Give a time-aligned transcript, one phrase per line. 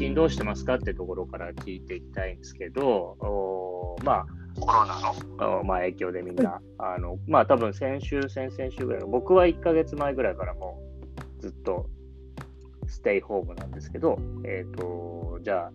[0.00, 4.26] 近どうしてますかってところから聞いていきたいんですけど、おまあ、
[4.58, 10.80] コロナの、まあ、影響でみんな、あのまあ多分先週、先々週ぐらいの、僕は1ヶ月前ぐらいからも
[11.38, 11.90] うずっと
[12.86, 15.72] ステイホームなんですけど、えっ、ー、と、じゃあ、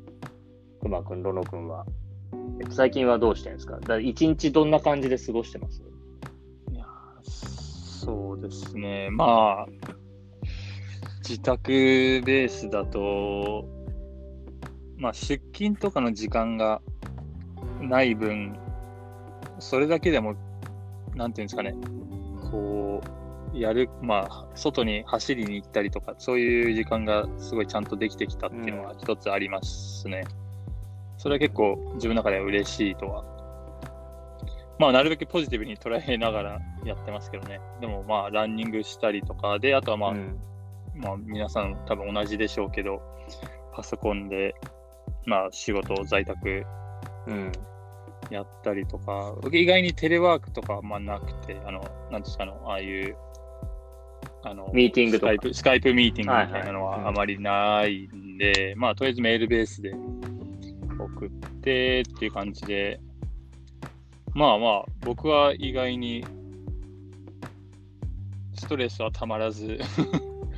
[0.82, 1.86] くまくん、ロノくんは、
[2.60, 3.80] えっと、最近はどうしてるんですか？
[3.80, 5.84] だ一日どんな感じで過ごしてます？
[6.72, 6.86] いや、
[7.24, 9.10] そうですね。
[9.12, 9.68] まあ、
[11.20, 11.70] 自宅
[12.26, 13.75] ベースだと、
[14.98, 16.82] まあ、出勤とかの時間が
[17.82, 18.58] ない分、
[19.60, 20.36] それだけでも、
[21.16, 21.76] なんていうんですかね、
[22.52, 23.02] こ
[23.54, 30.24] う、やる、まあ、外に走りに行ったりとか、そういう時間がすごいちゃんとできてきたっていうのは一つありますね。
[30.26, 33.24] うん、それは結構自分の中では嬉しいとは。
[34.78, 37.62] まあ、なるべくポジティブに捉えながらやってますけどね。
[37.80, 40.38] でも、まあ、ランニングしたりとかで、あとはまあ、うん
[40.96, 43.02] まあ、皆さん多分同じでしょうけど、
[43.74, 44.56] パソコンで、
[45.26, 46.66] まあ、仕事、在宅、
[47.28, 47.52] うん、
[48.30, 53.18] やったりとか、意外にテレワークとかまあなくて、あの、なんですかの、ああいう、
[54.44, 55.34] あの、ミーティングとか。
[55.34, 58.38] スカイプ、スカイプミーティングみたいなのはあまりないん。
[58.38, 59.94] で、はいはいうん、まあ、とりあえずメールベースで
[61.00, 61.30] 送っ
[61.62, 63.00] てっていう感じで、
[64.34, 66.26] まあまあ、僕は意外に
[68.54, 69.80] ストレスはたまらず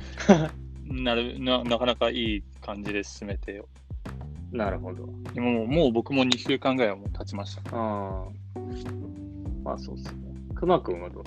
[0.84, 3.68] なるななかなかいい感じで進めてよ。
[4.52, 5.06] なるほど。
[5.34, 7.62] でももう僕も2週間ぐらいはもう経ちました。
[7.76, 8.24] ああ。
[9.62, 10.12] まあそうっすね。
[10.54, 11.24] くまくんはどう？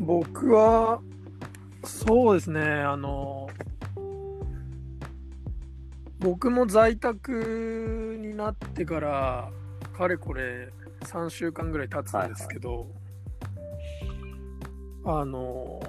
[0.00, 1.00] 僕は、
[1.84, 3.48] そうですね、あの、
[6.18, 9.50] 僕も在宅になってから、
[9.96, 10.70] かれこれ
[11.02, 12.88] 3週間ぐらい経つんですけど、はいはい
[15.06, 15.80] あの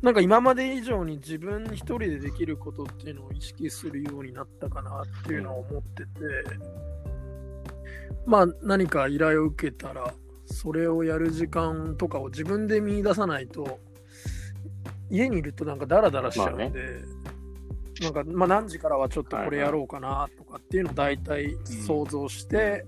[0.00, 6.08] なんか今まで以上に自分一人でできることっていうのを意識するようになったかなっていうのを思ってて、
[8.24, 10.14] まあ何か依頼を受けたら、
[10.46, 13.80] それをやる時間とかを自分で見出さないと、
[15.10, 16.80] 家にいるとなんかダラダラしちゃうんで、まあね、
[18.00, 21.56] なんかまあ何時からはちょっとこれやろうかなとかっていうのを大体
[21.86, 22.86] 想像して、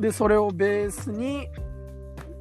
[0.00, 1.48] で、それをベースに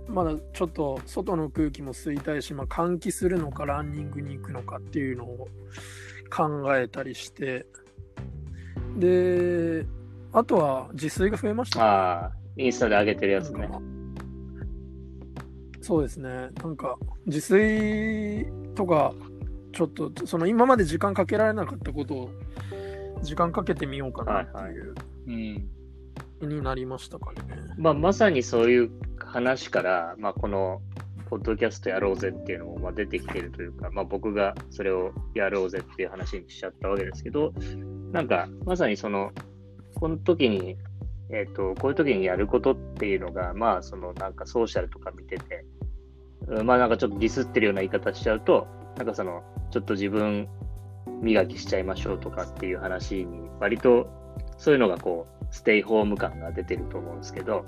[0.10, 5.48] まだちょっと外の空気も吸いたいし、まあ、換気するのかランニングに行くのかっていうのを
[6.30, 7.66] 考えたりして。
[8.98, 9.86] で
[10.32, 13.70] あとは自炊が増えました、ね、ああインスタで上げてるやつね。
[15.82, 16.30] そうですね。
[16.30, 18.46] なんか自炊
[18.76, 19.14] とか
[19.72, 22.30] ちょっとその今まで時間かけられなかったことを
[23.24, 25.64] 時間かけてみようかなっていう、はいはい、
[26.42, 27.40] うん、になりましたかね。
[27.78, 28.92] まあ、まさにそういう
[29.30, 30.82] 話から、まあ、この
[31.30, 37.54] ポッドキャストやろうぜっていうのもまあ出てきてるというか、まあ、僕がそれをやろうぜっていう話にしちゃったわけですけど、
[38.12, 39.32] なんかまさにその、
[39.96, 40.78] この時に、
[41.32, 45.66] えっ、ー、と、こういう時にやることっていうのが、まあそのなんかソーシャルとか見てて、
[46.64, 48.68] まあなんかちょっとディスってるような言い方しちゃうと、
[48.98, 50.48] なんかその、ちょっと自分
[51.22, 54.10] 磨きしちゃいましょうとかっていう話に、割と
[54.58, 57.66] そういうのがこう、ステイホーム感が出てると思うんですけど、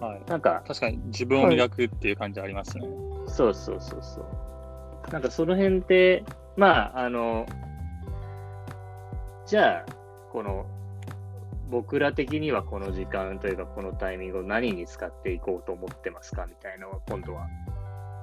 [0.00, 2.90] はい、なんか、確かに自分を磨くっていう感じありますね、はい。
[3.28, 5.12] そうそうそうそう。
[5.12, 6.24] なんかその辺って、
[6.56, 7.46] まあ、あの、
[9.46, 9.92] じゃあ、
[10.32, 10.66] この、
[11.70, 17.46] 僕ら的にはこの時間というか、このタイミングを何に使っていこうと思ってますかみたいなのは、今度は、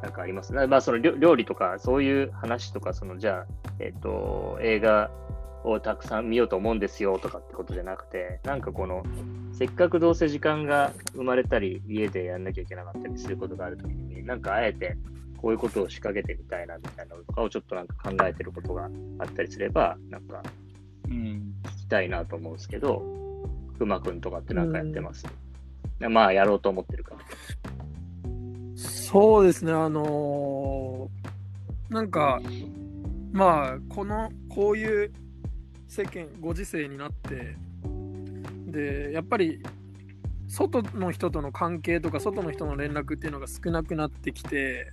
[0.01, 0.53] なんかあります？
[0.53, 5.09] まあ、その料理とか、そういう話とか、その、じゃあ、えっ、と、映画
[5.71, 9.03] をたくさん見ようと思うんですよとかってことじゃなくて、なんかこの、
[9.53, 14.97] せっかくどうせ時間が生まれたり、家でやんなきゃいけなかったりすることがあるときに、なんかあえて
[15.37, 18.89] こういうことを仕掛けてみたいなみたいなのとかをちょっとなんか考えてることが
[19.19, 20.41] あったりすれば、なんか、
[21.07, 23.03] 聞きたいなと思うんですけど、
[23.77, 25.25] くまくんとかってなんかやってます、
[25.99, 27.21] うん、まあ、やろうと思ってるから。
[28.75, 32.41] そうですね、あのー、なんか、
[33.31, 35.11] まあ、この、こういう
[35.87, 37.55] 世間ご時世になって
[38.67, 39.61] でやっぱり
[40.47, 44.91] 外の人との関係とか外の人の連絡っていうのが少なくなってきて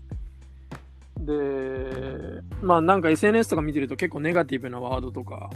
[1.19, 5.51] でまあなんか SNS とか見てると結構ネガティブなワードとか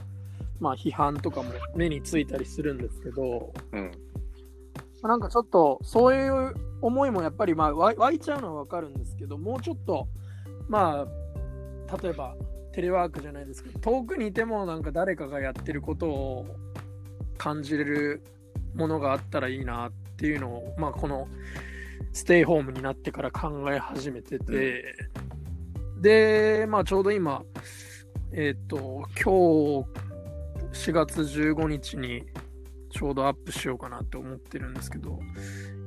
[0.60, 3.92] まあ批判とかも目についたりするんですけど、うん、
[5.02, 10.08] なんかちょっとそういう思いもやっぱりまあ湧いちゃうのはわかるんですけどもうちょっと
[10.68, 11.06] ま
[11.90, 12.36] あ例えば
[12.78, 16.46] テレワークじゃないですけど遠くにいてもなんか誰かがやってることを
[17.36, 18.22] 感じれる
[18.76, 21.26] ものがあったらいいなっていうのを、まあ、この
[22.12, 24.94] ステイホームになってから考え始めてて、
[25.96, 27.42] うん、で、まあ、ちょうど今
[28.30, 29.82] えっ、と、今
[30.72, 32.22] 日4月15日に
[32.90, 35.18] ちょうどアップしようかなって思ってるんですけど、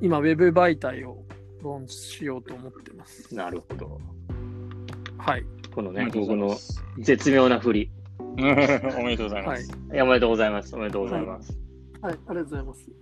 [0.02, 1.24] 今、ウェブ媒体を
[1.62, 3.34] ローンチしようと思ってます。
[3.34, 4.00] なるほど。
[5.16, 5.61] はい。
[5.74, 6.56] このね、僕の。
[6.98, 7.90] 絶妙な振り。
[8.32, 8.34] お
[9.02, 9.46] めでとうございはい。
[9.46, 9.72] ます。
[9.92, 10.74] いや、おめでとうございます。
[10.74, 11.58] おめでとうございます。
[12.00, 12.90] はい、ありがとうございます。
[12.90, 12.94] い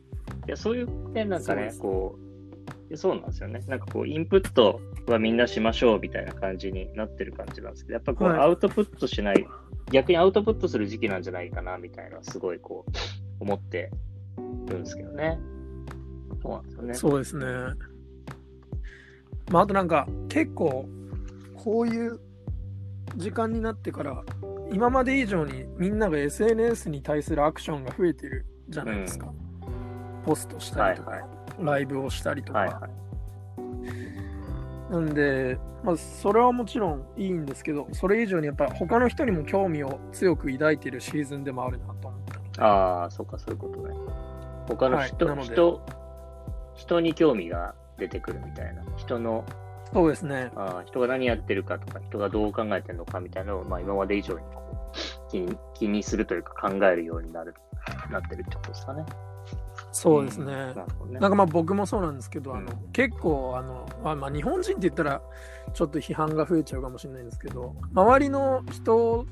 [0.46, 3.62] や、そういう点なんかねこう、いやそうなんですよね。
[3.68, 9.46] なんかこう、インプットはみんなしましょうみたいな感じになってる感じなんですけど、やっぱこう、はいアウトプットしない、
[9.92, 12.92] 逆にアウトプットする時期なんじゃないかなみたいな、すごいこう、
[13.40, 13.90] 思って
[14.66, 15.38] るんですけどね。
[16.42, 16.94] そうなんですよね。
[16.94, 17.46] そうですね。
[19.50, 20.88] まあ、あとなんか、結構、
[21.56, 22.20] こういう
[23.16, 24.24] 時間になってから、
[24.72, 29.32] 今まで以上にみんなが SNS に対するアクションが増えてるじゃないですか。
[30.24, 32.60] ポストしたりとか、はいライブをしたりとか。
[32.60, 34.92] はいはい。
[34.92, 42.20] なんで、まあ、それはもちろんいいんですけど、それ以上にやっぱ他の人にも興味を強く抱いてるシーズンでもあるなと思っ
[42.52, 42.64] た。
[42.64, 43.94] ああ、そうか、そういうことね。
[44.68, 45.80] 他の人、はい人、
[46.74, 48.82] 人に興味が出てくるみたいな。
[48.96, 49.44] 人の、
[49.92, 50.50] そうですね。
[50.54, 57.54] あー人が何やってるかとか、人がどう考えてるのかみたいなのを、まあ、今まで以上にこう気に気にするというか考えるようになる、
[58.10, 59.04] なってるってことですかね。
[59.92, 60.46] そうですね。
[60.46, 61.20] なるほどね。
[61.20, 65.22] なんかまあ僕もそうなんですけど、あのうん結構あの、まあ、まあ日本人って言ったら
[65.72, 69.26] ちょっと批判が増えちゃうかもしれないんですけど周りの人を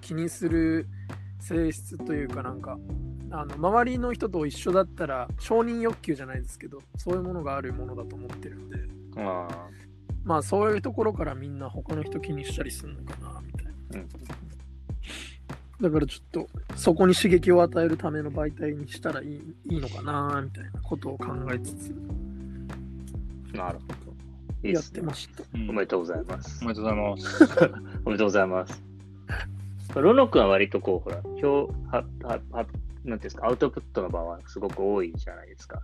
[0.00, 0.86] 気にする
[1.40, 2.78] 性質というかなんか
[3.30, 8.76] あの周りの人と一緒だったら承認欲求じゃないですけどそういうものがあるものだと思ってるんで
[9.16, 9.48] あ
[10.24, 14.08] まあそういうところからみんな他の人気にしたりするのかなみたいなーうん
[15.82, 21.94] だからちょっとそこに刺激を与えるための媒体にしたらいいいいのかなみたいなことを考えつつ
[23.52, 24.68] なるほど。
[24.68, 24.84] いいやっ。
[24.84, 25.42] てました。
[25.54, 26.68] うんおめでとうございますお。
[26.68, 27.44] めでとうございます。
[28.04, 28.82] おめでとうございます。
[29.94, 32.68] ロノ君は割とこう、ほら、表、は、は、は、なんて
[33.04, 35.82] いうんですか、アウトプットの場はすごく多いじゃないですか。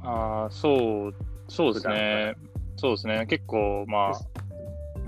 [0.00, 1.14] ああ、そう、
[1.48, 2.36] そうですね。
[2.78, 3.26] そうですね。
[3.26, 4.20] 結構、まあ、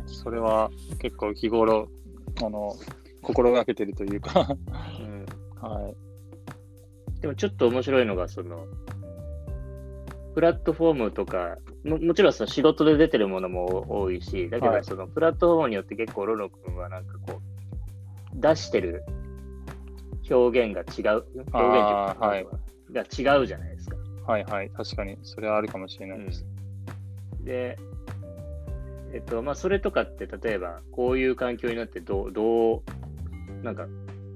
[0.06, 1.88] それは結構日頃、
[2.42, 2.74] あの、
[3.22, 4.56] 心がけてるというか、
[5.00, 5.26] うん
[5.60, 7.20] はい。
[7.20, 8.66] でもちょっと面白いのが、その、
[10.34, 19.04] プラットフォームとか、ももちろんその仕事で出てるものも多いし、だけはいどそのプラットフォームによって結構ロノ君はなんかこう、出してる
[20.28, 22.46] 表現が違う、表現っていうかはい
[22.92, 23.96] が違うじゃないですか。
[24.26, 24.70] はいはい。
[24.70, 26.44] 確かに、それはあるかもしれないです。
[27.44, 27.78] で、
[29.12, 32.82] えっと、まあ、それとかって、例えば、こういう環境になってどう、どう、
[33.64, 33.86] なんか、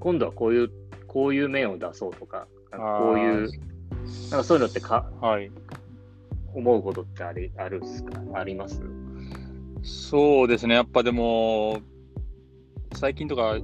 [0.01, 0.71] 今度はこういう、
[1.07, 3.49] こういう面を出そうとか、なんかこういう、
[4.31, 5.51] なんかそういうのってかはい。
[6.55, 8.21] 思うことってありあるっすか？
[8.35, 8.81] あります？
[9.83, 10.75] そうですね。
[10.75, 11.81] やっぱでも、
[12.95, 13.57] 最近とか、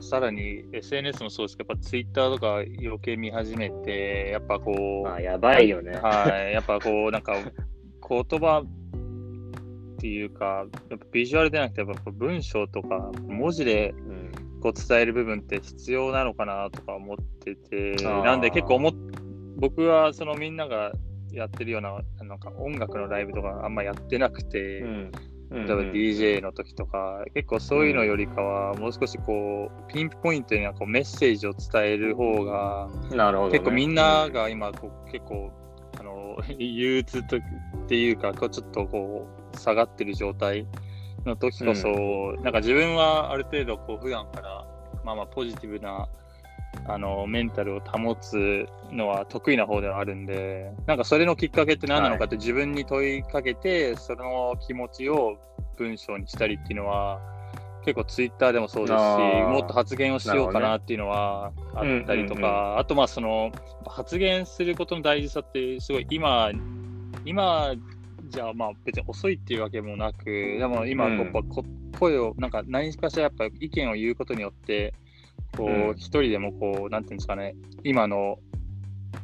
[0.00, 4.72] さらに SNS もそうですけど、やっぱ Twitter とか余計見始めて、やっぱこ
[5.04, 5.92] う、まあ、やばいよね。
[5.96, 7.34] はい、やっぱこう、なんか、
[8.08, 14.26] 言葉っていうか、やっぱビジュアルでなくて、やっぱ文章とか文字でうん。
[14.62, 18.92] こう伝える部分って必要なのかなとか思ってて、あーなんで結構思っ
[19.58, 20.92] 僕はそのみんなが
[21.32, 25.10] やってるような、なんか音楽のライブとかあんまやってなくて、うん。
[25.50, 32.88] 例えば DJ の時とか、結構そういうのよりかは、もう少しこう、ピンポイントになんかこうメッセージを伝える方が、
[33.46, 33.52] ね。
[33.52, 35.52] 結構みんなが今こう結構
[36.58, 37.40] 憂鬱とっ
[37.88, 40.66] ていうかこうちょっとこう下がってる状態
[41.24, 41.88] の時こそ、
[42.42, 44.66] なんか自分はある程度こう普段から
[45.04, 46.08] まあまあポジティブな
[46.86, 55.38] あのメンタルを保つのは得意な方ではあるんでなんかそれのきっかけって何なのかって自分に問いかけて、その気持ちを
[55.76, 57.20] 文章にしたりっていうのは
[57.86, 63.52] 結構ツイッターでもそうですしもっと発言をしようかなっていうのはあったりとか、うんうんあとまあその
[63.86, 66.50] 発言することの大事さってすごい今
[67.24, 67.74] 今
[68.28, 71.18] じゃあまあ別に遅いっていうわけもなくでも今うん。
[71.18, 71.64] やっぱこ
[71.98, 74.92] 声をなんか何かしらやっぱ意見を言うことによって
[75.56, 75.88] こうん。
[75.90, 78.40] う一人でもこうなんていうんですかね今の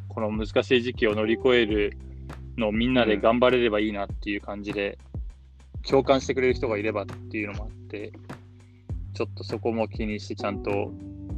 [0.09, 1.99] この難しい時期を乗り越える
[2.57, 4.99] のをみんなで頑張れればいいなっていう感じで
[5.89, 8.13] 共感してくれる人がいればっていうのもあって
[9.15, 10.93] ちょっとそこも気にしてちゃんと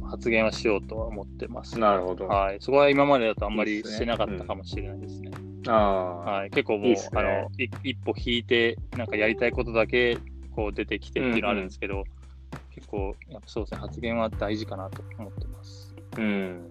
[0.09, 1.79] 発言はしようとは思ってます。
[1.79, 2.27] なるほど。
[2.27, 5.31] はい、そこは今までだとあんまりしてなかったかもしれないですね。
[5.67, 10.17] ああ、はい、結構もうねあのい一歩引いて、なんかやりたいことだけ
[10.55, 12.03] こう出てきてっていうのあるんですけど、
[12.73, 15.95] 結構やっぱそうですね、発言は大事かなと思ってます。
[16.17, 16.69] うん。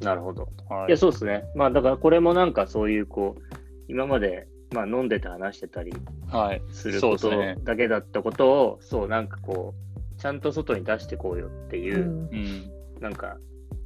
[0.00, 0.48] なるほど。
[0.68, 1.44] はいいや、そうですね。
[1.54, 3.42] まあ、だからこれもなんかそういう、こう、
[3.88, 5.92] 今まで、まあ、飲んでて話してたり
[6.28, 7.30] はい、すること。
[7.62, 9.93] だけだったことを、そう、なんかこう、
[10.24, 12.70] ちゃんと外に出してこうよっていうう、んうん。
[12.98, 13.36] なんか、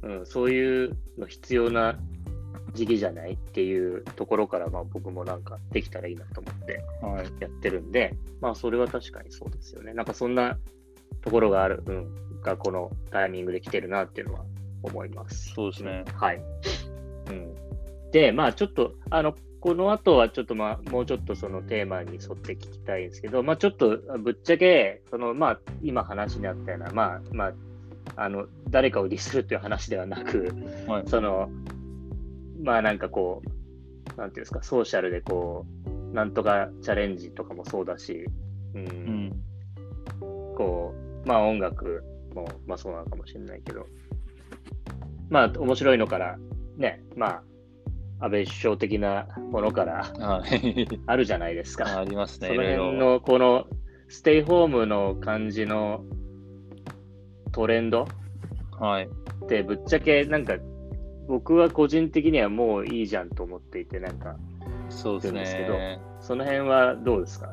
[0.03, 1.99] うん、そういうの必要な
[2.73, 7.25] 時期じゃないっていうところから、まあ僕もなんかできたらいいなと思ってはい。
[7.41, 9.93] やってるんで、まあそれは確かにそうですよね。
[9.93, 10.57] なんかそんな
[11.19, 14.45] ところがある、うん、がこのタイミングで来てるなっていうのは
[14.83, 15.51] 思います。
[15.53, 16.05] そうですね。
[16.15, 16.41] はい。
[17.31, 17.53] うん。
[18.11, 27.53] で、まあちょっと、あの、この後はちょっとまあ、もうちょっとそのテーマに沿って聞きたいんですけど、まあちょっとぶっちゃけ、そのまあ今話にあったような、まあまあ、
[28.15, 30.53] あの、誰かをディスるっていう話ではなく、
[30.87, 31.03] はい。
[31.07, 31.49] その、
[32.63, 35.65] まあなんかこう、なんていうんですか、ソーシャルでこ
[36.11, 38.25] う、なんとかチャレンジとかもそうだし、
[38.75, 39.43] うん、うん。
[40.55, 40.93] こ
[41.25, 43.85] う、まあ音楽も、まあそうなのかもしれないけど、
[45.29, 46.37] まあ面白いのから、
[46.77, 47.43] ね、まあ、
[48.19, 50.87] 安倍首相的なものからはい。
[51.05, 51.99] あるじゃないですか。
[51.99, 52.47] ありますね。
[52.49, 52.63] その。
[52.63, 53.65] 辺の、この、
[54.07, 56.03] ステイホームの感じの
[57.51, 58.07] トレンド
[58.79, 59.09] はい。
[59.45, 60.55] って、ぶっちゃけ、なんか、
[61.27, 64.35] 僕は個人的にはもういいじゃんと思っていて、なんか、
[64.89, 65.99] そうですけね。
[66.19, 67.49] その辺はどうですか？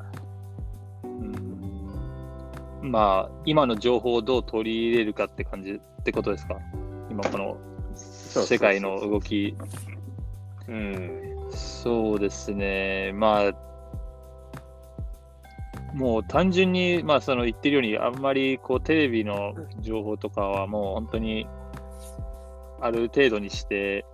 [1.04, 6.56] うんまあ、今の情報をどう取り入れるかって感じってことですか？
[7.11, 7.58] 今この
[7.94, 9.54] そう世界の動き。
[9.58, 9.95] う
[10.75, 11.37] ん。
[11.50, 13.12] そうですね。
[13.14, 13.52] まあ、
[15.94, 21.46] もう単純に、まあ、その言ってるように、あんまりこうテレビの情報とかはもう本当に
[22.80, 24.04] ある程度にして、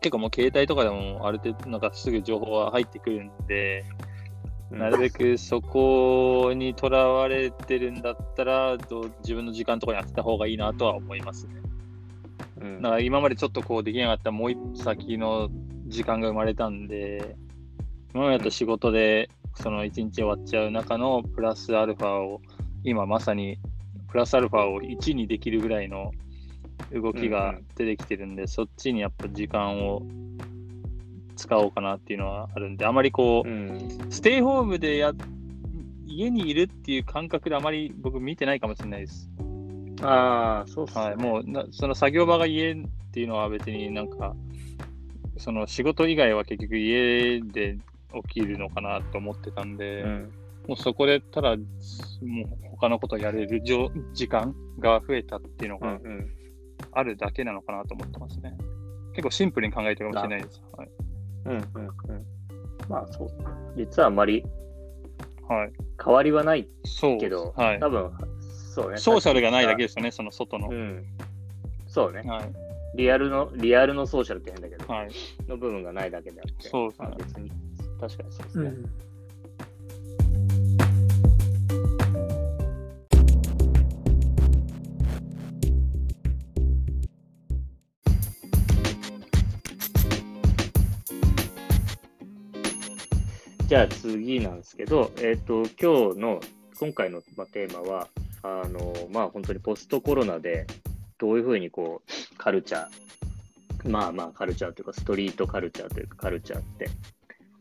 [0.00, 3.84] 結構もう携帯とかでもある程度、なんかすぐ情報は入ってくるんで、
[4.70, 11.54] なるべくそこにとらわれてるんだったら、どう自分の時間とかに当てた方がいいなとは思いますね。
[12.62, 15.50] うんだから今までちょっとこうできなかったもう一歩先の
[15.86, 17.36] 時間が生まれたんで、
[18.14, 22.40] 今までだと仕事でその一日終わっちゃう中のプラスアルファを、
[22.84, 23.58] 今まさに
[24.08, 26.12] プラスアルファを1にできるぐらいの
[26.92, 30.02] 動きが出てきてるんで、そっちにやっぱ時間を
[31.36, 34.08] 使おうかなっていうのはあるんで、あまりこう、うん。
[34.10, 35.12] ステイホームでや
[36.06, 39.30] 家にいるっていう感覚であまり僕見てないかもしれないです。
[40.02, 41.04] ああ、そうっすね。
[41.04, 42.76] はい、もうなその作業場が家っ
[43.12, 44.34] ていうのは別になんか、
[45.38, 47.78] その仕事以外は結局家で
[48.28, 50.32] 起きるのかなと思ってたんで、うん。
[50.68, 51.66] もうそこでただ、もう
[52.70, 55.98] 他のことをやれるじょ時間が増えたっていうのが。
[56.94, 58.54] あるだけなのかなと思ってますね。
[59.12, 60.62] 結構シンプルに考えてるかもしれないです。
[60.76, 60.88] はい。
[61.46, 62.26] うんうんうん。
[62.88, 63.28] まあそう。
[63.76, 64.44] 実はあんまり
[65.48, 68.10] はい、変わりはないそうけど、はい多分
[68.72, 68.96] そうね。
[68.96, 70.70] ソーシャルがないだけでですよね、その外の。
[70.70, 71.04] うん。
[71.86, 72.22] そうね。
[72.22, 72.52] はい。
[72.94, 75.10] リアルの、リアルのソーシャルって変だけど、はい。
[75.46, 76.68] の部分がないだけであって。
[76.70, 77.50] そうですねまあ別に、
[78.00, 78.64] 確かにそうですね。
[78.64, 79.12] うん
[93.68, 96.40] じゃあ次なんですけど、えっ、と、今日の、
[96.78, 98.06] 今回の、まあ、テーマは、
[98.42, 100.66] あの、まあ本当にポストコロナで、
[101.18, 106.88] どういうふうにこう、カルチャー、まあまあカルチャーというか、ストリートカルチャーというか、カルチャーって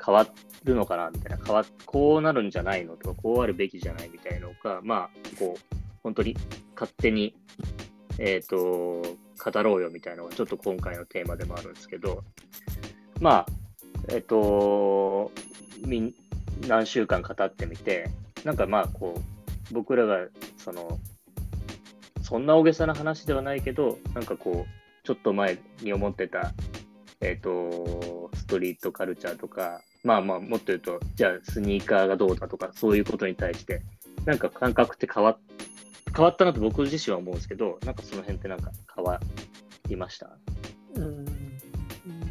[0.03, 0.27] 変わ
[0.63, 6.35] るのかなみたいな、変わこうなるんじゃないのとか、こうあるべきじゃないみたいなのが、まあ、こう、本当に
[6.73, 7.35] 勝手に、
[8.17, 12.23] えっ、と、語ろうよみたいなのが、ちょっと今回のテーマでもあるんですけど、
[13.19, 13.45] まあ、
[14.09, 15.31] えっ、と、
[16.67, 18.09] 何週間語ってみて、
[18.43, 19.40] なんかまあこう、
[19.72, 21.00] 僕らがその、
[22.22, 26.54] そんな大げさな話ではないけど、なんかこう、ちょっと前に思ってた、
[27.22, 33.82] えっ、と、ストリートカルチャーとか、まあまあもっと言うと、じゃあスニーカーがどうだとか、そういうことに対して、
[34.25, 35.40] なんか感覚って変わっ
[36.16, 39.20] 変わったなと僕自身は思うんですけど、なんかその辺ってなんか変わ
[39.88, 40.38] りました？
[40.96, 41.25] うん。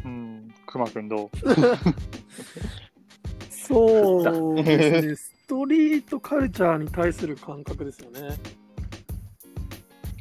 [0.05, 0.53] うん。
[0.65, 1.29] くまくんどう？
[3.49, 8.37] そうですね、ストリートカルチャーに対する感覚ですよね。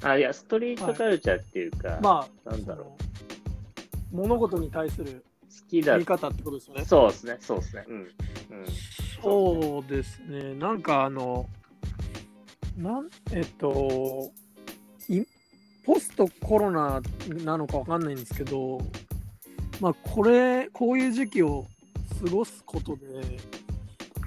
[0.02, 2.96] あ、いや、ストリートカルチャーっていうか、まあ、なんだろ
[4.10, 6.84] その物事に対する好きだ見方ってことですよね。
[6.84, 7.84] そうですね、そうですね。
[7.86, 7.96] うん。
[7.96, 8.08] うん。
[9.22, 11.46] そうですね、なんかあの、
[12.76, 14.32] なんえっと、
[15.08, 15.22] い
[15.86, 17.00] ポストコロナ
[17.44, 18.80] なのかわかんないんですけど、
[19.80, 21.68] まあ、これ、こういう時期を
[22.20, 23.04] 過ごすことで、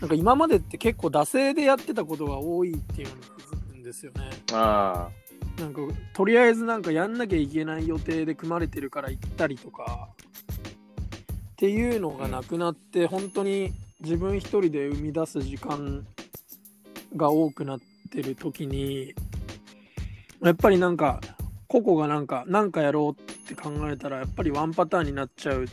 [0.04, 4.32] なんか今までって結構惰性でやってたことが多いっていうのに気づくんですよね。
[4.52, 5.08] あ
[5.58, 5.80] なんか
[6.12, 10.10] とりあえずなんかやんなきゃいけない予定で組まれてるから行ったりとか
[11.54, 16.06] っていうのがなくなって、本当に自分一人で生み出す時間
[17.16, 17.80] が多くなっ
[18.12, 19.14] てる時に
[20.42, 21.22] やっぱりなんか
[21.70, 25.66] 個々がなんか何かやろうって考えたらやっぱりワンパターンになっちゃう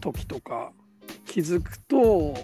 [0.00, 0.70] 時とか
[1.26, 2.36] 気づくと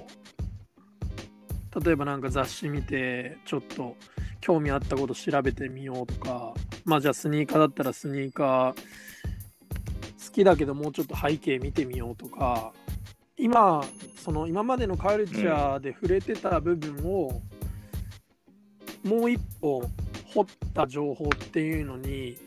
[1.83, 3.97] 例えばなんか雑誌見てちょっと
[4.41, 6.55] 興味あったこと調べてみようとか
[6.85, 12.73] まあじゃあスニーカーだったらスニーカー好きだけどもうちょっと背景見てみようとか
[13.37, 13.83] 今
[14.17, 17.43] その今までのカルチャーで触れてた部分を、
[19.03, 19.83] もう一歩
[20.33, 22.39] 掘った情報っていうのに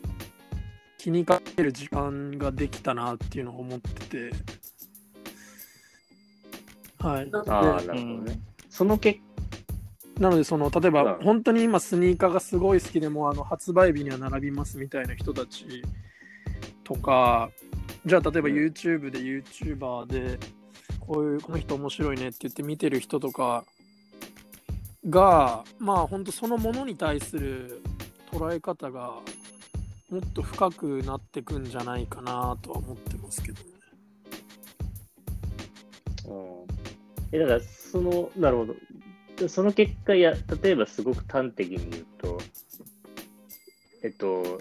[0.97, 4.31] 気にかける時間ができたなっていうのを思ってて
[6.99, 8.39] はいああ、なるほどね。
[8.77, 9.21] その結
[10.19, 15.81] なのでその例えばうん本当に今スニーカーがすごい好きでもうあの発売日には並びますみたいな人たち
[16.83, 17.49] とか
[18.05, 20.39] じゃあ例えばうん YouTube で YouTuber で
[20.99, 23.65] こういうこの人面白いねって言って見てる人とか
[25.09, 27.81] がまあ本当そのものに対する
[28.31, 29.13] 捉え方が
[30.11, 33.76] もっと深くなってくんじゃないかなとは思ってますけどね。
[37.31, 38.75] えだから、その、なるほど。
[39.35, 42.39] でその結果や、例えばすごく端的に言うと、
[44.03, 44.59] えっと、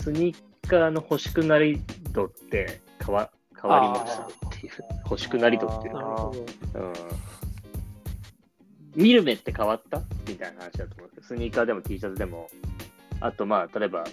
[0.00, 1.80] スニーカーの欲しくなり
[2.12, 4.22] 度って変わ変わりました。
[4.24, 4.28] っ
[4.60, 4.72] ていう、
[5.04, 6.40] 欲しくなり度っていうなるのは、ほど。
[6.74, 6.92] うん、
[8.94, 10.02] 見る目って変わった？
[10.28, 12.48] みたいな話だと思うんですけど、スニーカーでも T シャツでも、
[13.20, 14.04] あとまあ、例えば、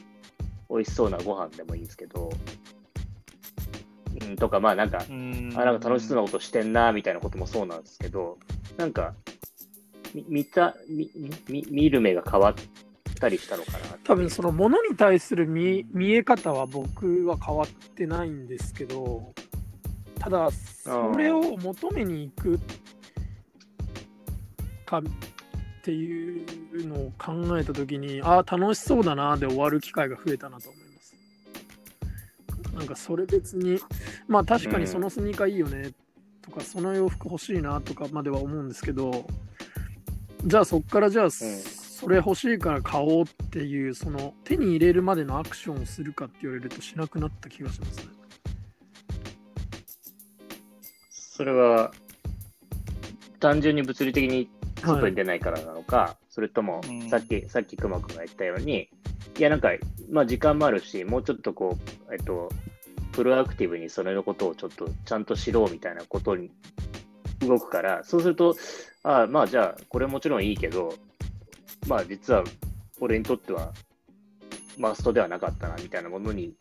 [0.70, 2.32] 美味しそうなご飯でもいいんですけど、
[4.28, 5.52] うん、とか、まあなんか、うん。
[5.56, 8.38] あ、なんか楽しそうなことしてんな、みたいなこともそうなんですけど、
[8.78, 9.14] なんか、
[10.14, 11.12] み見た、み、
[11.48, 12.56] み、見る目が変わっ
[13.20, 19.34] たりしたのかな多分そのものに対する見見え方は僕は変わってないんですけど
[20.18, 22.60] ただそれを求めに行く
[24.86, 25.02] かっ
[25.84, 30.70] ていうのを考えた時にああ楽しそうだなで終わる機会が増えたなと
[32.80, 33.78] なんかそれ別に
[34.30, 35.92] まあ確かにそのスニーカーいいよね
[36.42, 39.26] とかその洋服欲しいなとかまでは思うんですけど
[40.46, 48.06] じゃあそっからじゃあ、それ欲しいから買おうっていうその手に入れるまでのアクションをするかって言われるとしなくなった気がしますね。
[51.10, 51.92] それは、
[53.42, 54.50] 単純に物理的に
[54.82, 55.12] 外はい。
[55.12, 58.90] に出ないからなのか、それともうん、さっき、さっき熊くんが言ったように、
[59.38, 59.70] いや、なんか、
[60.12, 61.78] まあ時間もあるし、もうちょっとこ
[62.10, 62.50] う、えっと、
[63.12, 66.52] プロアクティブにそれのことをちょっとちゃんと知ろうみたいなことに
[67.40, 68.56] 動くから、そうすると、
[69.04, 70.94] ああ、まあじゃあ、これもちろんいいけど、
[71.88, 72.44] まあ実は、
[73.02, 73.74] 俺にとっては、
[74.78, 76.54] マストではなかったな、みたいなものに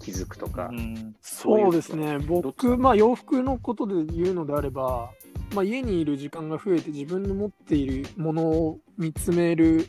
[0.00, 1.16] 気づくとか、うん。
[1.22, 5.10] そうですね、僕、まあ、洋服のことで言うのであれば、
[5.54, 9.88] まあ、家にいる時間が増えて、自分の持っているものを見つめる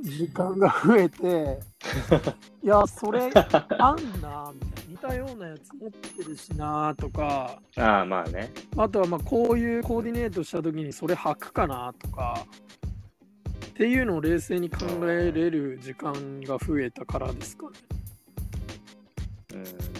[0.00, 1.58] 時間が増えて、
[2.62, 3.30] いや、それ、
[3.78, 4.52] あんな、
[4.88, 8.50] みたいな、似たようなやつ持ってるしなとか、ああ、まあね。
[8.76, 12.46] あとはまあこういうコーディネートした時にそれ履くかなとか
[13.66, 17.72] っていうのを冷静に考えれる時間が増えたからですかね。
[19.54, 19.56] う
[19.94, 19.97] ん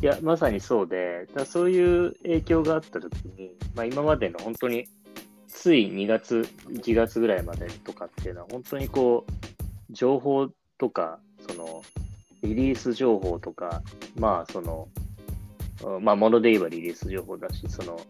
[0.00, 4.86] いや、まさにそうで、だそういう影響があったときに、まあ、今までの本当に、
[5.48, 11.82] つい2月、1月ぐらいまでとかっていうのは、本当にこう、情報とか、その、
[12.42, 13.82] リリース情報とか、
[14.16, 14.88] まあ、その、
[16.00, 18.00] まあ、もので言えばリリース情報だし、その、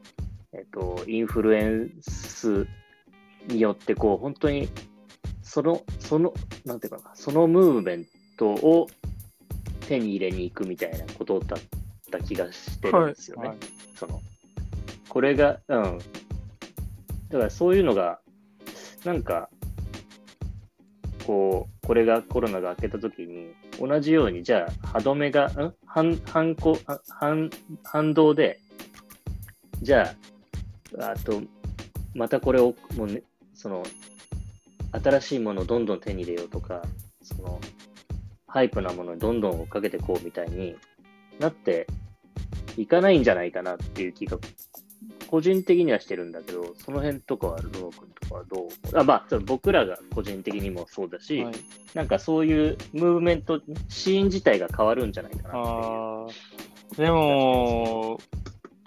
[0.53, 2.67] えっと、インフルエンス
[3.47, 4.69] によって、こう、本当に、
[5.43, 6.35] その、その、
[6.67, 8.89] なんていうかな、そのムーブメントを
[9.87, 11.61] 手に入れに行くみたいなことだっ
[12.09, 13.49] た気がしてるんですよね。
[13.49, 13.59] はい
[13.97, 14.21] その、
[15.09, 15.99] これが、うん。
[17.31, 18.21] だからそういうのが、
[19.05, 19.51] なんか、
[21.27, 25.75] こう、これがコロナが明けた時に、同じように、じゃあ、歯止めが、ん？
[25.85, 27.51] 反、反抗、あ反、
[27.83, 28.61] 反動で、
[29.83, 30.15] じゃ
[30.99, 31.43] あ、あと、
[32.15, 33.23] またこれを、もうね、
[33.55, 33.83] その、
[34.93, 36.83] 新しいものをどんどん手に入れようとか、
[37.23, 37.61] その、
[38.47, 40.77] ハイプなものにどんどん追っかけていこうみたいに
[41.39, 41.87] なって
[42.77, 44.39] いかないんじゃないかなっていう気が、
[45.29, 48.69] 個人的にはしてるんだけど、その辺とかは、ルノー君とかはどう？
[48.99, 51.55] あ、まあ、僕らが個人的にもそうだし、はい。
[51.95, 56.29] なんかそういうムーブメント、シーン自体が変わるんじゃないかなっ
[56.95, 58.19] てでも、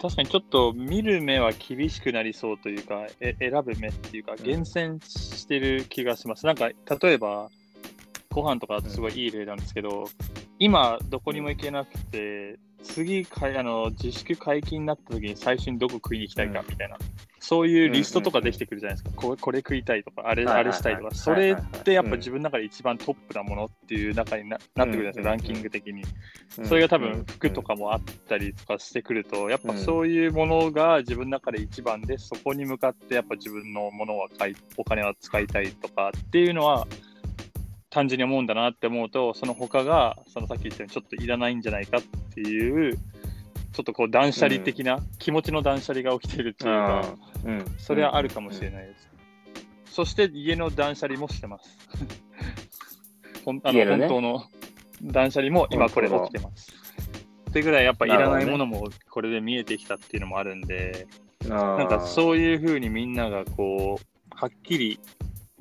[0.02, 4.44] 確かにちょっと見る目は厳しくなりそうというか、え選ぶ目っていうか、うん。
[4.44, 6.48] 厳選してる気がします。
[6.48, 6.76] なんか、例
[7.14, 7.52] えば、
[8.32, 10.06] ご飯とかだとすごいいい例なんですけど、
[10.60, 16.98] 今、どこにも行けなくて、次かいあの、自粛解禁になった時に最初にどこ食いに行きたいかみたいな、
[17.39, 19.12] そういうリストとかできてくるじゃないですか。
[19.15, 22.17] ここれ食いたいとか、あれあれしたいとか、はいそれってやっぱうん。
[22.17, 26.04] 自分の中で一番トップなものっていう中にななってくるじゃないですか、うんランキング的に。
[26.58, 26.65] うん。
[26.65, 36.88] それが多分服とかもあったりとかしてくると、やっぱそういうものが自分の中で一番で、そこに向かってやっぱ自分のものは買い、お金は使いたいとかっていうのは、
[37.91, 42.01] 単純に思うんだなって思うと、その他が、そのさっき言ったようにちょっといらないんじゃないかっ
[42.34, 49.10] ていう、ちょっとこう断捨離的な、気持ちの断捨離が起きてるっていうか、うんうんそれはあるかもしれないです。
[49.86, 51.77] そして家の断捨離もしてます。
[53.43, 54.45] ほんあの本当の
[55.04, 56.71] 断捨離も今これ起きてます。
[57.49, 61.08] ってぐらいやっぱいらないものもこれで見えてきたっていうのもあるんで、
[61.47, 64.99] ななんかそういうふうにみんながこう、はっきり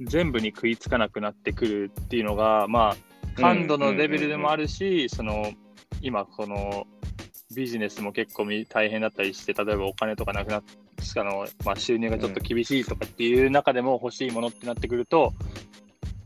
[0.00, 5.52] 全部に食いつかなくなってくるっていうのが、まあ、感度のレベルでもあるし、その、
[6.00, 6.86] 今この
[7.54, 10.62] ビジネスも結構み大変だったりして、例えばお金とかなくなっ
[11.16, 15.32] あの、まあ、収入がちょっと厳しいとかっていう中でも欲しいものってなってくると、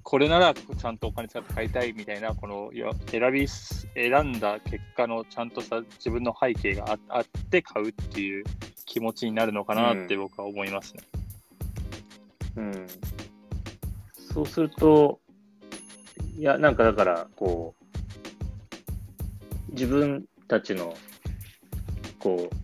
[0.03, 2.71] これならちゃんとお金使って買いたいみたいな、この
[3.11, 8.45] 選びす、選んだ結果のちゃんとした自分の背景がああって買うっていう
[8.85, 11.03] 気持ちになるのかなって僕は思いますね。
[12.57, 12.87] うん、
[14.35, 15.21] そうすると、
[16.37, 17.77] いや、なんかだから、こ
[19.69, 20.93] う、自分たちの、
[22.19, 22.57] こう、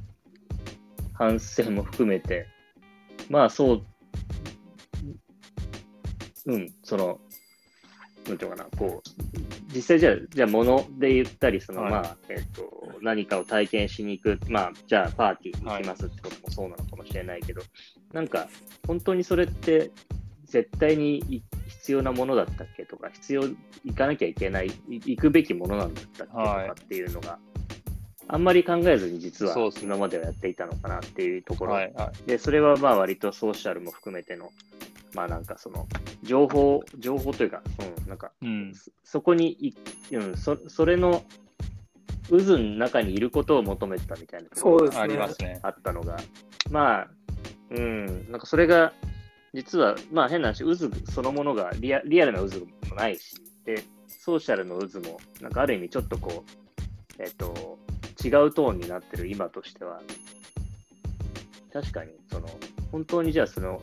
[1.14, 2.48] 反省も含めて、
[3.28, 3.83] まあそう、
[6.46, 7.20] うん、その、
[8.26, 9.09] なんていうのかな、こう、
[9.72, 11.92] 実際じゃあ、じゃあ物で言ったり、その、はい。
[11.92, 17.62] まあ、えっ、と、何かを体験しに行く、まあ、じゃあパーティーに行きますってこともそうなのかもしれないけど、
[18.12, 18.48] なんか、
[18.88, 19.92] 本当にそれって
[20.51, 23.43] 絶対にい必要なものだったっけとか、必要、
[23.85, 27.39] 行かなきゃいけない、い行くべきものなんだったっけとはいかっていうのが、
[28.29, 31.75] あんまり考えずに実は今まではやっていたのかなっていうところ。
[31.75, 32.29] はいはい。
[32.29, 34.51] で、それはまあ割とソーシャルも含めての、
[35.15, 35.87] まあなんかその、
[36.23, 37.63] 情報、情報というか、
[37.99, 38.73] うん、なんか、うん。
[38.75, 39.75] そそこにい、
[40.13, 41.25] うん、そそれの
[42.29, 45.59] 渦の中にいることを求めてたみたいなところがありますね。
[45.63, 46.17] あったのが、
[46.71, 47.11] まあ、
[47.71, 48.93] うん、なんかそれが、
[49.55, 50.77] 実は、まあ変な話、渦
[51.11, 52.59] そのものがリアリアルな渦
[52.89, 53.35] もないし、
[53.65, 57.79] で、ソーシャルの渦も、なんかある意味ちょっとこう、えっ、と、
[58.23, 60.01] 違うトーンになってる今としては、
[61.73, 62.49] 確かに、その、
[62.93, 63.81] 本当にじゃあその、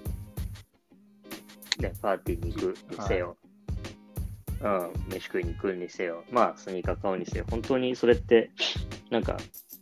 [1.80, 3.38] ね、パーティーに行くにせよ、
[4.62, 8.52] うん、飯食いに行くにせよ、まあ、スニーカー買うにせよ、本当にそれって、
[9.10, 9.38] なんか、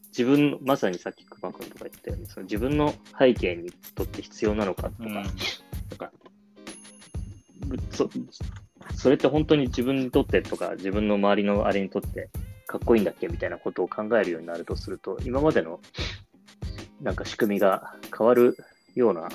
[0.10, 5.26] 自分の、まさにさっき熊君とか言ったように、その自分の背景にとって必要なのかとか、うん。
[5.90, 6.12] なんか
[7.68, 8.10] ぐそ、
[8.96, 12.30] それって本当に自分にとってとか、自分の周りのあれにとって
[12.68, 15.80] かっこいいんだっけみたいなことを考えるようになるとすると、今までの
[17.02, 18.58] なんか仕組みが変わる
[18.96, 19.28] ような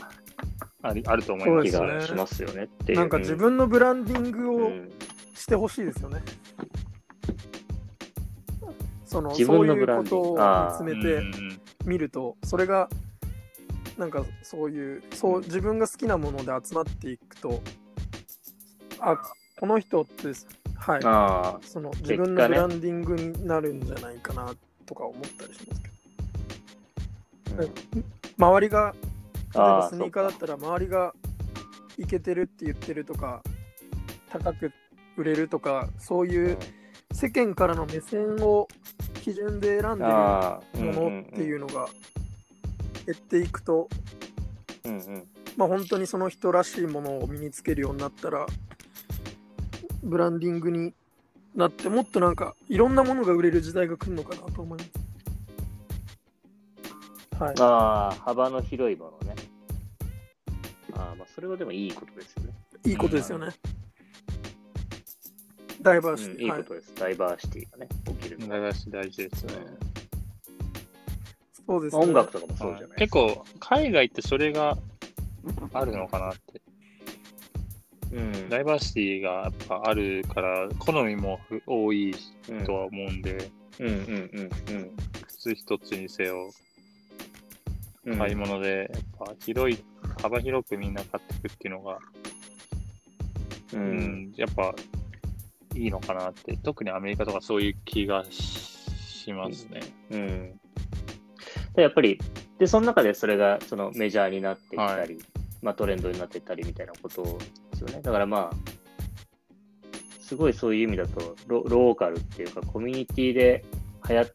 [0.83, 1.65] ありあると思います。
[1.67, 2.99] 気そうですねがしますよねっていう。
[2.99, 4.91] なんか自分のブランディングをうん
[5.35, 6.23] してほしいですよね。
[9.05, 11.39] その自そういう分のブランディことをングあー見つめうんて
[11.85, 12.89] 見ると、それが
[14.01, 17.61] なんかそういうそう自分が好きなもので集まっていくと、
[18.99, 19.19] あ
[19.59, 20.29] この人って
[20.75, 21.67] はい。
[21.67, 24.55] その自分のブランディングになるんじゃないかな
[24.87, 25.89] とか思ったりしますけ
[27.51, 27.67] ど、う
[27.99, 28.05] ん。
[28.39, 28.95] 周りが
[29.55, 31.13] 例えばスニーカーだったら周りが
[31.99, 33.43] いけてるって言ってるとか
[34.31, 34.73] 高く
[35.19, 36.57] 売れるとかそういう
[37.13, 38.67] 世間からの目線を
[39.23, 41.87] 基準で選んでるものっていううのが
[43.13, 43.89] 減っていくと、
[44.85, 45.29] んうんうん。
[45.57, 48.47] まあ本当にその人らしいものを身につけるようになったら
[50.03, 50.95] ブランディングに
[51.55, 54.91] なってもっとなんかいろんなものが売れる時代が来るのかなと思います。
[57.43, 57.55] はい。
[57.59, 59.35] ああ、幅の広いものね。
[60.95, 62.53] ああ、まあ、それはでもいいことですよね。
[62.85, 63.49] いいことですよね。
[65.83, 66.49] ダイバーシうん、ティ。
[66.51, 66.69] はいいいこ。
[66.69, 66.95] とです。
[66.95, 68.61] ダイバーシティがね、起きるのは。
[68.61, 69.55] 大事大事ですね。
[71.71, 71.99] そうですね。
[72.01, 74.77] まあ音楽とかもそうじゃない結構、海外ってそれが
[75.73, 76.61] あるのかなって。
[78.13, 82.13] うん、ダイバーシティがやっぱあるから、好みもふ多い
[82.49, 84.91] うんとは思うんで、うんうんうん
[85.29, 86.51] 靴一つにせよ、
[88.05, 88.19] うん。
[88.19, 89.79] 買い物で、やっぱ広い、
[90.21, 91.99] 幅広くみんな買っていくっていうのが、
[93.75, 93.77] う。
[93.77, 94.75] うんん、やっぱ
[95.77, 99.81] いいのかなって、特にアメリカとかそういう気がしますね。
[100.11, 100.60] うん。
[101.75, 102.19] でやっぱり、
[102.59, 105.19] で、その中でそれがそのメジャーになっていったり、
[105.63, 107.23] まあトレンドになっていったりみたいなこと
[107.73, 108.01] ですよね。
[108.03, 108.57] だからまあ、
[110.21, 113.65] すごいそういう意味だとロ、ローカルっていうか、コミュニティで
[114.09, 114.31] 流行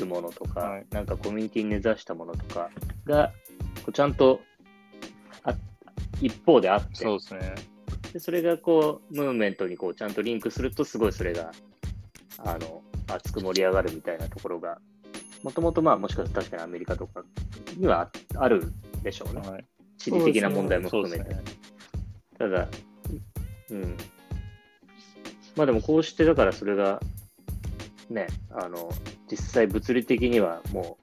[0.00, 2.70] るものとか、はいなんかコミュニティに根ざしたものとか
[3.04, 3.32] が、
[3.76, 4.40] こうちゃんと
[5.44, 5.54] あ
[6.20, 7.54] 一方であって、そうですね。
[8.12, 11.52] でそれがこう、ムーブメントにこうちゃんとリンクすると、すごいそれが、
[12.38, 14.78] あの、熱く盛り上がるみたいなところが、
[15.42, 17.22] もともとまあ、もしかしたら確かにアメリカとか
[17.76, 18.72] にはあある
[19.02, 19.40] でしょうね。
[19.48, 19.64] はい。
[19.98, 21.34] 地理的な問題も含めて。
[21.34, 21.42] ね。
[22.38, 22.68] ただ、
[23.70, 23.96] うん。
[25.56, 27.00] まあでもこうして、だからそれが、
[28.10, 28.90] ね、あの、
[29.30, 30.98] 実際物理的にはも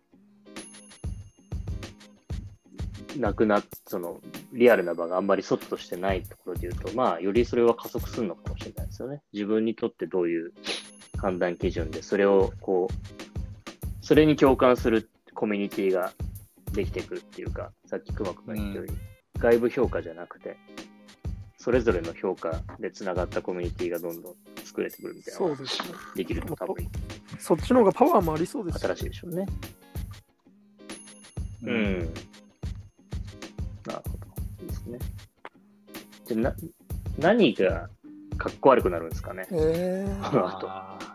[3.16, 4.20] う、なくなっ、その、
[4.54, 9.22] リアルな場があんまり外としてないところで言うと、まあ、よりそれは加速するのかもしれないですよね。
[9.34, 10.54] 自分にとってどういう
[11.18, 13.25] 判断基準で、それをこう、
[14.06, 16.14] それに共感するコミュニティが
[16.74, 18.98] できてくるっていうか、さっき熊君が言ったように、
[19.40, 20.58] 外部評価じゃなくて、
[21.58, 25.88] それぞれの評価でつながったコミュニティがどんどん作れてくるみたいなそうですね。
[26.16, 26.76] できると多分
[27.40, 29.46] そっちの方がパワーもありそうですよ新しいでしょうね。
[31.64, 31.98] ううん。
[31.98, 32.14] なる
[33.88, 34.18] ほど。
[34.62, 35.00] いいですね。
[36.28, 36.56] じゃあな、
[37.18, 37.90] 何が
[38.38, 39.48] かっこ悪くなるんですかね。
[39.52, 41.15] へえこの後。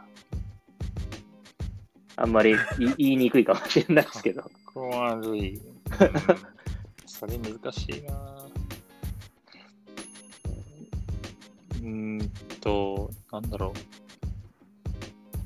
[2.20, 4.42] ああんまり言い 言いにくいかもしれないですけど。
[4.42, 5.56] ーかっこ悪い。
[5.56, 5.70] うん
[7.20, 8.14] それ難しいな。
[11.82, 12.30] うーん
[12.62, 13.74] と、なんだろ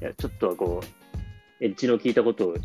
[0.00, 0.80] いや、ちょっとはこ
[1.60, 2.56] う、エッジの効いたことを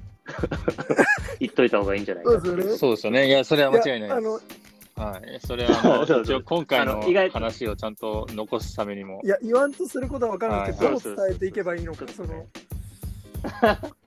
[1.39, 2.77] 言っといた方がいいんじゃないかそうですよねう。
[2.77, 3.27] そうですよね。
[3.27, 4.69] いや、それは間違いないやあのです。
[4.95, 5.39] はい。
[5.47, 9.27] それは、一応今回の話をちゃんと残すためにもい。
[9.27, 12.45] や、言わんとすることは分からないけど、はいどう伝えていけばいいのか、その、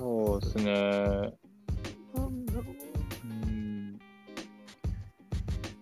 [0.00, 0.64] そうですね。
[2.14, 2.64] なんだろう。
[3.26, 3.98] うん。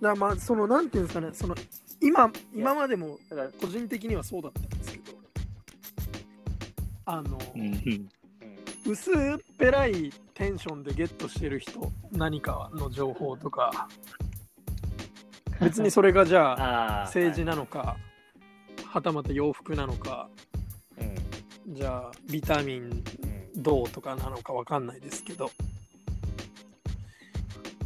[0.03, 1.55] だまあ、その、なんていうんですかね、その、
[2.01, 5.19] 今、今までもだから、個人的にはそうだったんですけど、
[7.05, 8.09] あの、うんうん
[8.87, 9.15] 薄っ
[9.59, 13.87] ぺらいテンションでゲットしてる人、何かの情報とか、
[15.61, 17.99] 別にそれがじゃあ、 政治なのか、
[18.87, 20.31] はたまた洋服なのか、は
[21.05, 23.05] いじゃあ、ビタミン
[23.59, 25.51] どうとかなのかわかんないですけど、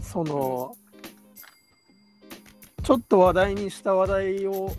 [0.01, 0.77] その、
[2.83, 4.73] ちょっと話題にした話題を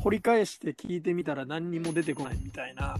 [0.00, 2.98] 掘り返して聞いてみたら何にも出てこないみたいな。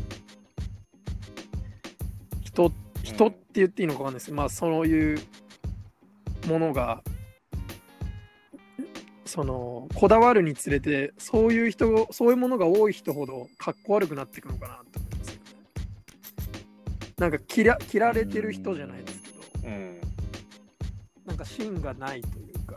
[2.42, 4.32] 人、人って言っていいのかわかんないです。
[4.32, 5.20] まあそういう
[6.46, 7.02] ものが、
[9.26, 15.09] その、こだわるにつれて、そういう人、そういうものが多い人ほどかっこ悪くなっていくのかなって思いますけどね。
[17.20, 20.00] なんか嫌ら嫌られてる人じゃないですけど、うん
[21.26, 22.76] なんか芯がないというか、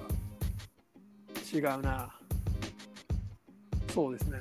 [1.52, 2.14] 違うな。
[3.94, 4.40] そうですね。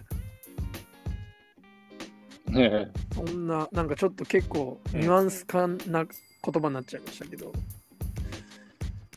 [2.49, 7.53] ねそんな、なんかちょっと結構ニュアンス感な言葉になっちゃいましたけど、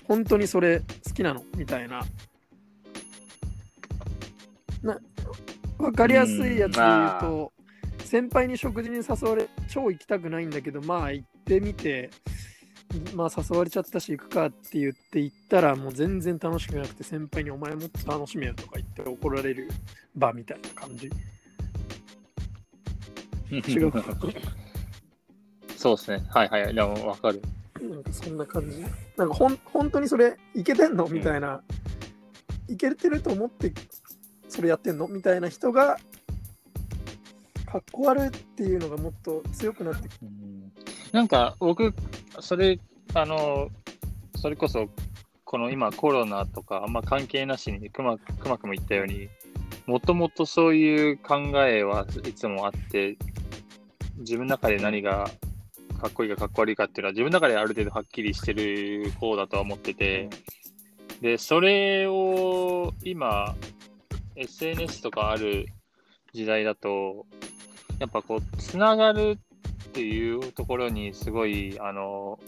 [0.08, 2.06] 本当にそれ好きなのみたいな。
[4.84, 5.00] な、
[5.80, 7.55] わかりやすいやつで言うと、
[8.06, 12.12] 先輩に食事に誘われ、超行きたくないんだけど、まあ行ってみて、
[13.14, 19.70] まあ誘われちゃったし行くかって言って行ったらもう全然楽しくなくて先輩にお前もっと楽しめよとか言って怒られる
[20.16, 21.10] 場みたいな感じ。
[23.52, 23.92] 違う。
[25.76, 26.24] そうですね。
[26.30, 26.74] はいはい。
[26.74, 27.42] でもわかる。
[27.82, 28.82] なんかそんな感じ。
[29.18, 31.08] なんかほん本当にそれいけてんの？
[31.08, 31.62] みたいな、
[32.70, 33.74] いけてると思って
[34.48, 35.08] それやってんの？
[35.08, 35.98] みたいな人が、
[37.66, 40.72] かっこ悪いっていうのがもっと強くなってくうん。
[41.12, 41.94] なんか僕、
[42.40, 42.80] それ、
[43.14, 43.70] あの、
[44.36, 44.90] それこそ、
[45.44, 49.30] この今コロナとかあんま関係なしに、くまくまくも言ったように、
[49.86, 53.18] もともとそういう考えはいつもあって、
[54.18, 55.30] 自分の中で何が
[56.02, 60.30] かっこいいかかっこ悪いかっていうのは自分の中である程度はっきりしてる方だとは思ってて、
[61.22, 63.56] で、それを今、
[64.36, 65.68] SNS とかある
[66.34, 67.26] 時代だと、
[68.00, 69.38] やっぱこう、つながる
[69.90, 72.40] っていうところにすごい、あの、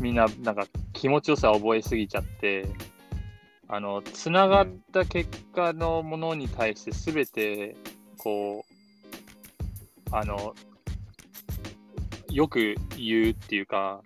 [0.00, 2.66] みんな、なんか気持ちよさを覚えすぎちゃって、
[3.68, 7.76] あの、つながった結果のものに対してすべて、
[8.16, 8.78] こう、
[10.10, 10.54] あの、
[12.30, 14.02] よく言うっていうか、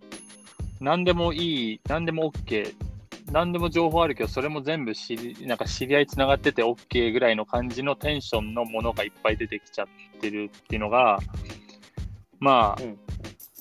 [0.81, 2.74] 何でもいい、何でも OK、
[3.33, 9.87] 何でも情報あるけど、それも全部知り、なんか知り合いつながってて OK ぐらいの感じのテンションのものがいっぱい出てきちゃっ
[10.21, 11.18] てるっていうのが、
[12.38, 12.99] まあ、うん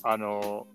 [0.04, 0.66] あの、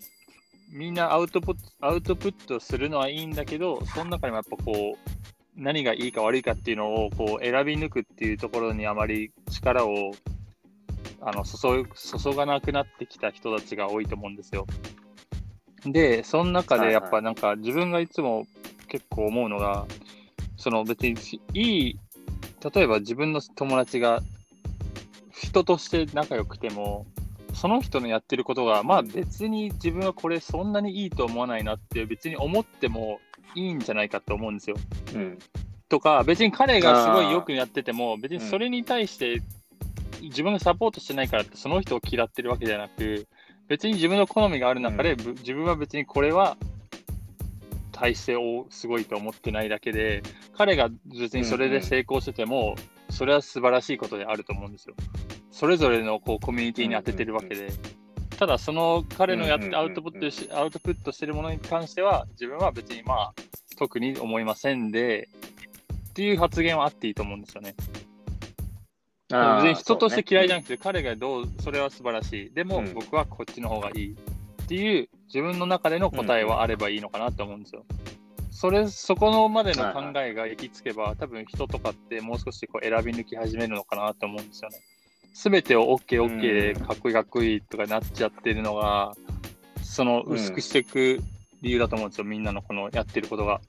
[0.70, 5.10] みんなアウトプット、アウトプットするのはいいんだけど、その中にもやっぱこう、
[5.54, 10.12] 何がいいか悪いかっていうのをこう選び抜くっていうところにあまり力を
[11.20, 11.84] あの注
[12.18, 14.66] 注がなくなってきた人たちが多いと思うんですよ。
[15.84, 18.46] で、その中でやっぱなんか自分がいつも
[18.88, 19.86] 結構思うのが、
[20.56, 21.16] その別に
[21.54, 21.98] いい、
[22.74, 24.22] 例えば自分の友達が
[25.32, 27.06] 人として仲良くても、
[27.54, 33.20] その人のやってることが、まあ別に自分はこれそんなにいいと思わないなって別に思っても
[33.54, 34.76] いいんじゃないかと思うんですよ。
[35.14, 35.38] うん。
[35.88, 39.42] とか、別に彼がすごいよくやってても、別にそれに対して
[40.20, 43.26] 自分がサポートしてないからってその人を嫌ってるわけじゃなく、
[43.68, 46.56] 別に自分の好みがある中で、ぶ自分は別にこれは
[47.98, 50.22] 体制をすごいと思ってないだけで、
[50.56, 52.76] 彼が別にそれで成功してても、
[53.10, 54.94] それは素晴らしいことであると思うんですよ。
[55.50, 57.68] それぞれのこうコミュニティに当ててるわけで。
[58.38, 63.34] ただ、その彼のやってアウトプットし、アウトプットしてるものに関しては、自分は別にまあ、
[63.76, 65.28] 特に思いませんで、
[66.10, 67.74] っていう発言はあっていいと思うんですよね。
[69.28, 72.54] 別に人として嫌いじゃなくて、彼がどう、それは素晴らしい。
[72.54, 74.12] でも、うん僕はこっちの方がいい。
[74.12, 77.84] っていう、自分の中での答えはあればいいのかなと思うんですよ。
[78.50, 84.78] それ、そこのまでの考えが行き着けば、多分人とかってもう少しこう選び抜き始めるのかなと思うんですよね。
[85.32, 89.14] すべてを OK、OK でうんかっこいいかっこいいとかなっちゃってるのが、
[89.82, 91.20] その薄くしていく
[91.62, 93.60] 理由だと思うんですよ、みんなのこのやってることが。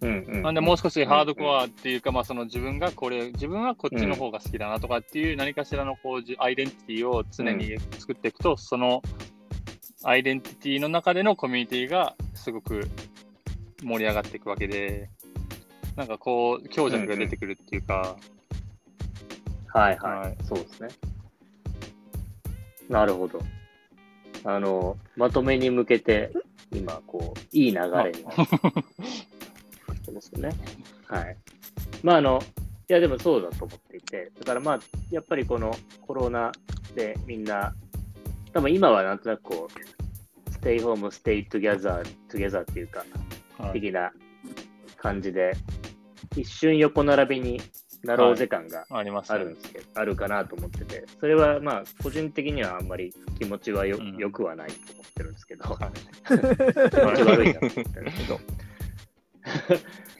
[0.00, 9.02] うんうん、なんでもう少しハードコアっていうか、まあその自分がこれ、自分はこっちの方が好きだなとかっていう何かしらのこうじアイデンティティを常に作っていくと、その
[10.04, 12.88] アイデンティティの中でのコミュニティがすごく
[13.82, 15.10] 盛り上がっていくわけで、
[15.96, 18.16] なんかこう、強弱が出てくるっていうか、
[19.68, 20.88] はいはい、はいそうですね。
[22.88, 23.40] なるほど。
[24.44, 26.32] あの、まとめに向けて、
[26.72, 28.12] 今、こう、いい流れになっ
[30.04, 30.50] てますよね。
[31.06, 31.36] はい。
[32.02, 32.42] まあ、あの、
[32.88, 36.52] いや、でもそうだと思っていて、だからまあ、やっぱりこのコロナ
[36.94, 37.74] でみんな、
[38.52, 43.04] 多分今はなんとなくこう、ステイホーム、 stay together、together っていうか、
[43.58, 43.72] はい。
[43.72, 44.12] 的な
[44.96, 45.52] 感じで、
[46.36, 47.60] 一瞬横並びに
[48.04, 49.38] なろうぜ感がありますね。
[49.38, 54.16] あるんですけど、あるかなと思ってて、それはまあ、個人的にはあんまり気持ちはよ,、うん。
[54.16, 55.92] よくはないと思ってるんですけど、はい。
[56.90, 58.40] 気持ち悪いなと思ってるんですけど。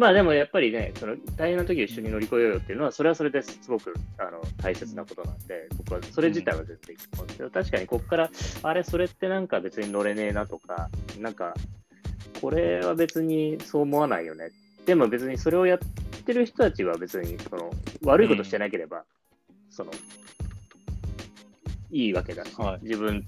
[0.00, 8.30] まあでもやっぱりね、その大変な時を一緒に乗り越えようよっていうのは、それはそれですごくあの大切なことなんで、僕はそれ自体は全然いいと思うんですけど、確かにここから、
[8.62, 10.88] あれ、それってなんか別に乗れねえなとか、
[11.20, 11.52] なんか、
[12.40, 14.48] これは別にそう思わないよね。
[14.86, 15.78] でも別にそれをやっ
[16.24, 17.70] てる人たちは別にその
[18.02, 19.04] 悪いことしてなければ、
[19.68, 19.90] その、
[21.90, 22.84] いいわけだし、はい。
[22.84, 23.26] 自分、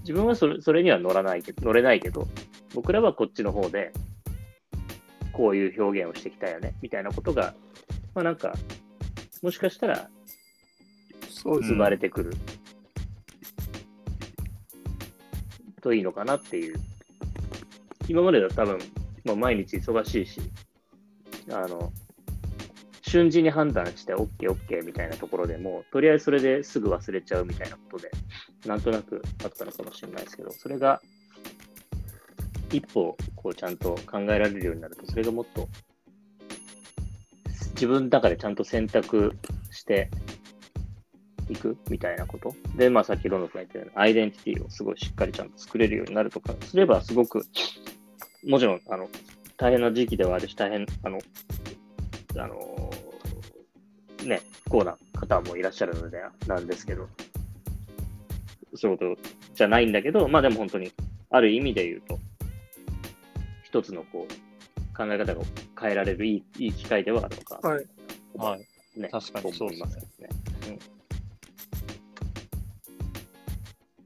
[0.00, 2.28] 自分はそれそれには乗らないけど、乗れないけど、
[2.74, 3.94] 僕らはこっちの方で、
[5.32, 7.54] こういう表現をしてきたよね、みたいなことが、
[8.14, 8.52] まあなんか、
[9.42, 10.08] もしかしたら
[11.44, 12.32] 生まれてくる、
[15.80, 16.78] といいのかなっていう。
[18.08, 18.78] 今までだと多分、
[19.24, 20.40] もう毎日忙しいし、
[21.50, 21.92] あの、
[23.02, 28.10] 瞬時に判断して OK、OK みたいなところでも、とりあえずそれですぐ忘れちゃうみたいなことで、
[28.66, 31.00] なんとなくあったのかもしれないですけど、それが
[32.72, 35.68] 一歩こうちゃんと考えられるようになると、それがもっと
[37.74, 39.36] 自分の中でちゃんと選択
[39.70, 40.08] して
[41.48, 42.54] いくみたいなこと。
[42.76, 47.44] で、まあさっきロンドンさん言ったように、アイデンティティをすごいしっかりちゃんと作れるようになるとかすれば、すごく、
[48.46, 49.08] もちろん、あの、
[49.56, 51.18] 大変な時期ではあるし、大変、あの、
[52.36, 52.90] あの、
[54.24, 57.08] ね、不幸な方もいらっしゃるので、なんですけど、
[58.74, 59.22] そういうこと
[59.54, 60.92] じゃないんだけど、まあでも本当に、
[61.30, 62.18] ある意味で言うと、
[63.72, 65.40] 一つのこう、考え方が
[65.80, 67.86] 変えられるいいいい機会ではあるのか、はい。
[68.34, 69.00] はい。
[69.00, 70.28] ね、確かにそうですね思いますね。
[70.68, 70.78] うんっ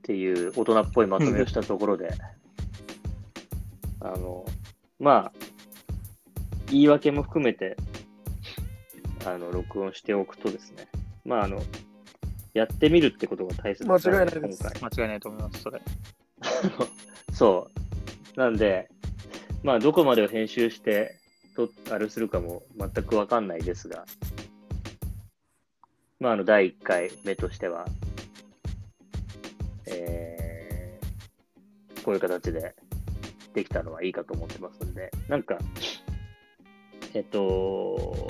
[0.07, 2.14] ていう大人っぽいまとめをしたところで、
[3.98, 4.46] あの、
[5.00, 5.33] まあ、
[6.70, 7.76] 言い訳も含めて、
[9.25, 10.87] あの、録音しておくとですね、
[11.25, 11.60] まあ、あの、
[12.54, 14.62] やってみるってことが大切間違いないです。
[14.64, 15.83] 間違いないと思います、それ。
[17.35, 17.69] そ
[18.37, 18.38] う。
[18.38, 18.88] なんで、
[19.67, 21.17] まあ、どこまでを編集して、
[21.56, 24.04] と、あれするかも全くわかんないですが、
[26.21, 27.85] まあ、あの、第1回目としては、
[29.87, 32.77] えー、こういう形で
[33.54, 35.58] できたのはいいかと思ってますんで、なんか、
[37.14, 38.29] えっと、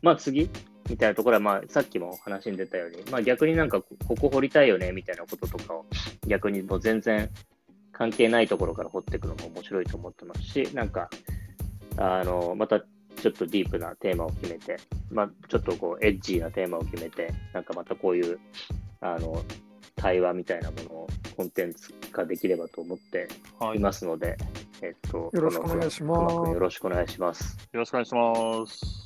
[0.00, 0.48] まあ次
[0.88, 5.84] みたいなところは、まあさっきも話に出たように、まあ逆になんかここ掘りたいよねみたいなこととかを
[6.26, 7.28] 逆にもう全然
[7.94, 11.08] 関係ないところから掘っていくのも面白いと思ってますし、なんか、
[11.96, 14.76] あの、またちょっとディープなテーマを決めて、
[15.10, 18.38] まあ、ちょっとこう、エッジーなテーマを決めて、なんかまたこういう、
[19.00, 19.42] あの、
[19.96, 23.28] 対話みたいなものをコンテンツ化できればと思って
[23.58, 24.36] はいいますので、
[24.82, 27.56] えっと、よろしくお願いしますよろしくお願いします。
[27.72, 29.03] よろしくお願いします。